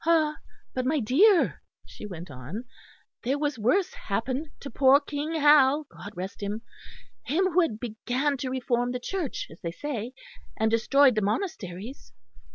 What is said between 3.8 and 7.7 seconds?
happened to poor King Hal, God rest him him